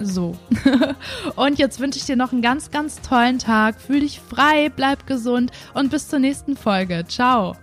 So. 0.00 0.36
und 1.36 1.58
jetzt 1.58 1.80
wünsche 1.80 1.98
ich 1.98 2.04
dir 2.04 2.16
noch 2.16 2.32
einen 2.32 2.42
ganz, 2.42 2.70
ganz 2.70 3.00
tollen 3.00 3.38
Tag. 3.38 3.80
Fühl 3.80 4.00
dich 4.00 4.20
frei, 4.20 4.70
bleib 4.74 5.06
gesund 5.06 5.50
und 5.74 5.90
bis 5.90 6.08
zur 6.08 6.18
nächsten 6.18 6.56
Folge. 6.56 7.04
Ciao. 7.08 7.56